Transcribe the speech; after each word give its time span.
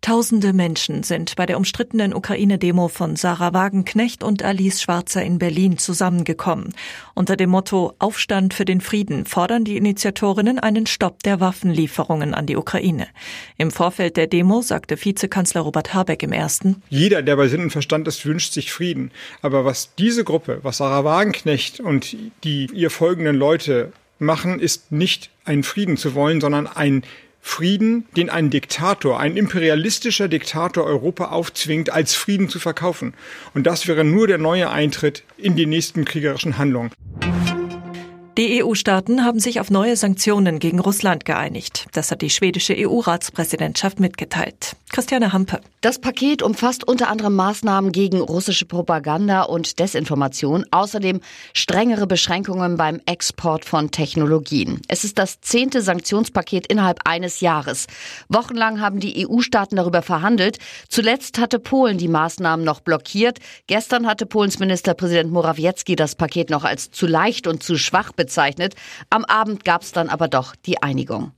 Tausende 0.00 0.52
Menschen 0.52 1.02
sind 1.02 1.34
bei 1.34 1.46
der 1.46 1.56
umstrittenen 1.56 2.14
Ukraine-Demo 2.14 2.86
von 2.88 3.16
Sarah 3.16 3.52
Wagenknecht 3.52 4.22
und 4.22 4.42
Alice 4.42 4.80
Schwarzer 4.80 5.24
in 5.24 5.38
Berlin 5.38 5.78
zusammengekommen. 5.78 6.74
Unter 7.14 7.36
dem 7.36 7.50
Motto 7.50 7.94
Aufstand 7.98 8.54
für 8.54 8.64
den 8.64 8.80
Frieden 8.80 9.26
fordern 9.26 9.64
die 9.64 9.76
Initiatorinnen 9.76 10.60
einen 10.60 10.86
Stopp 10.86 11.22
der 11.24 11.40
Waffenlieferungen 11.40 12.34
an 12.34 12.46
die 12.46 12.56
Ukraine. 12.56 13.08
Im 13.56 13.72
Vorfeld 13.72 14.16
der 14.16 14.28
Demo 14.28 14.62
sagte 14.62 14.96
Vizekanzler 15.02 15.62
Robert 15.62 15.92
Habeck 15.92 16.22
im 16.22 16.32
ersten 16.32 16.82
Jeder, 16.88 17.22
der 17.22 17.34
bei 17.36 17.48
Sinn 17.48 17.62
und 17.62 17.70
Verstand 17.70 18.06
ist, 18.06 18.24
wünscht 18.24 18.52
sich 18.52 18.72
Frieden. 18.72 19.10
Aber 19.42 19.64
was 19.64 19.94
diese 19.96 20.22
Gruppe, 20.22 20.60
was 20.62 20.76
Sarah 20.76 21.04
Wagenknecht 21.04 21.80
und 21.80 22.16
die 22.44 22.68
ihr 22.72 22.90
folgenden 22.90 23.34
Leute 23.34 23.92
machen, 24.18 24.60
ist 24.60 24.92
nicht 24.92 25.30
einen 25.44 25.62
Frieden 25.62 25.96
zu 25.96 26.14
wollen, 26.14 26.40
sondern 26.40 26.66
ein 26.66 27.02
Frieden, 27.46 28.04
den 28.16 28.28
ein 28.28 28.50
Diktator, 28.50 29.20
ein 29.20 29.36
imperialistischer 29.36 30.26
Diktator 30.26 30.84
Europa 30.84 31.26
aufzwingt, 31.26 31.90
als 31.90 32.14
Frieden 32.14 32.48
zu 32.48 32.58
verkaufen. 32.58 33.14
Und 33.54 33.68
das 33.68 33.86
wäre 33.86 34.04
nur 34.04 34.26
der 34.26 34.36
neue 34.36 34.68
Eintritt 34.68 35.22
in 35.38 35.54
die 35.54 35.64
nächsten 35.64 36.04
kriegerischen 36.04 36.58
Handlungen. 36.58 36.90
Die 38.38 38.62
EU-Staaten 38.62 39.24
haben 39.24 39.40
sich 39.40 39.60
auf 39.60 39.70
neue 39.70 39.96
Sanktionen 39.96 40.58
gegen 40.58 40.78
Russland 40.78 41.24
geeinigt. 41.24 41.86
Das 41.94 42.10
hat 42.10 42.20
die 42.20 42.28
schwedische 42.28 42.74
EU-Ratspräsidentschaft 42.76 43.98
mitgeteilt. 43.98 44.76
Christiane 44.92 45.32
Hampe. 45.32 45.62
Das 45.80 45.98
Paket 45.98 46.42
umfasst 46.42 46.86
unter 46.86 47.08
anderem 47.08 47.34
Maßnahmen 47.34 47.92
gegen 47.92 48.20
russische 48.20 48.66
Propaganda 48.66 49.42
und 49.42 49.78
Desinformation, 49.78 50.66
außerdem 50.70 51.20
strengere 51.54 52.06
Beschränkungen 52.06 52.76
beim 52.76 53.00
Export 53.06 53.64
von 53.64 53.90
Technologien. 53.90 54.82
Es 54.86 55.04
ist 55.04 55.18
das 55.18 55.40
zehnte 55.40 55.80
Sanktionspaket 55.80 56.66
innerhalb 56.66 57.00
eines 57.06 57.40
Jahres. 57.40 57.86
Wochenlang 58.28 58.82
haben 58.82 59.00
die 59.00 59.26
EU-Staaten 59.26 59.76
darüber 59.76 60.02
verhandelt. 60.02 60.58
Zuletzt 60.90 61.38
hatte 61.38 61.58
Polen 61.58 61.96
die 61.96 62.08
Maßnahmen 62.08 62.66
noch 62.66 62.80
blockiert. 62.80 63.38
Gestern 63.66 64.06
hatte 64.06 64.26
Polens 64.26 64.58
Ministerpräsident 64.58 65.32
Morawiecki 65.32 65.96
das 65.96 66.16
Paket 66.16 66.50
noch 66.50 66.64
als 66.64 66.90
zu 66.90 67.06
leicht 67.06 67.46
und 67.46 67.62
zu 67.62 67.78
schwach 67.78 68.12
bezeichnet. 68.12 68.25
Am 69.10 69.24
Abend 69.24 69.64
gab 69.64 69.82
es 69.82 69.92
dann 69.92 70.08
aber 70.08 70.28
doch 70.28 70.54
die 70.56 70.82
Einigung. 70.82 71.32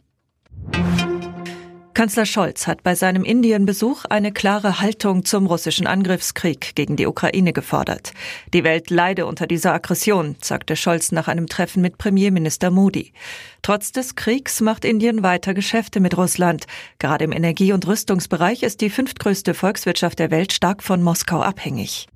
Kanzler 1.98 2.26
Scholz 2.26 2.68
hat 2.68 2.84
bei 2.84 2.94
seinem 2.94 3.24
Indienbesuch 3.24 4.04
eine 4.04 4.30
klare 4.30 4.80
Haltung 4.80 5.24
zum 5.24 5.46
russischen 5.46 5.88
Angriffskrieg 5.88 6.76
gegen 6.76 6.94
die 6.94 7.08
Ukraine 7.08 7.52
gefordert. 7.52 8.12
Die 8.54 8.62
Welt 8.62 8.90
leide 8.90 9.26
unter 9.26 9.48
dieser 9.48 9.74
Aggression, 9.74 10.36
sagte 10.40 10.76
Scholz 10.76 11.10
nach 11.10 11.26
einem 11.26 11.48
Treffen 11.48 11.82
mit 11.82 11.98
Premierminister 11.98 12.70
Modi. 12.70 13.12
Trotz 13.62 13.90
des 13.90 14.14
Kriegs 14.14 14.60
macht 14.60 14.84
Indien 14.84 15.24
weiter 15.24 15.54
Geschäfte 15.54 15.98
mit 15.98 16.16
Russland. 16.16 16.66
Gerade 17.00 17.24
im 17.24 17.32
Energie- 17.32 17.72
und 17.72 17.84
Rüstungsbereich 17.84 18.62
ist 18.62 18.80
die 18.80 18.90
fünftgrößte 18.90 19.52
Volkswirtschaft 19.52 20.20
der 20.20 20.30
Welt 20.30 20.52
stark 20.52 20.84
von 20.84 21.02
Moskau 21.02 21.40
abhängig. 21.40 22.06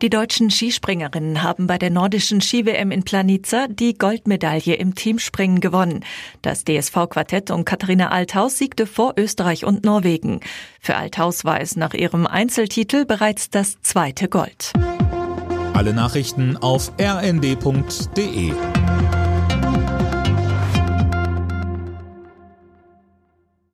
Die 0.00 0.10
deutschen 0.10 0.48
Skispringerinnen 0.48 1.42
haben 1.42 1.66
bei 1.66 1.76
der 1.76 1.90
nordischen 1.90 2.40
Ski-WM 2.40 2.92
in 2.92 3.02
Planica 3.02 3.66
die 3.66 3.98
Goldmedaille 3.98 4.74
im 4.74 4.94
Teamspringen 4.94 5.60
gewonnen. 5.60 6.04
Das 6.40 6.62
DSV-Quartett 6.62 7.50
um 7.50 7.64
Katharina 7.64 8.10
Althaus 8.10 8.58
siegte 8.58 8.86
vor 8.86 9.14
Österreich 9.16 9.64
und 9.64 9.84
Norwegen. 9.84 10.38
Für 10.80 10.94
Althaus 10.94 11.44
war 11.44 11.60
es 11.60 11.74
nach 11.74 11.94
ihrem 11.94 12.28
Einzeltitel 12.28 13.06
bereits 13.06 13.50
das 13.50 13.82
zweite 13.82 14.28
Gold. 14.28 14.72
Alle 15.74 15.92
Nachrichten 15.92 16.56
auf 16.56 16.92
rnd.de 17.00 18.52